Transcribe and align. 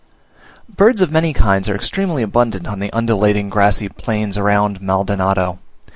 Birds 0.67 1.03
of 1.03 1.11
many 1.11 1.31
kinds 1.31 1.69
are 1.69 1.75
extremely 1.75 2.23
abundant 2.23 2.65
on 2.65 2.79
the 2.79 2.91
undulating, 2.91 3.51
grassy 3.51 3.87
plains 3.87 4.35
around 4.35 4.81
Maldonado. 4.81 5.59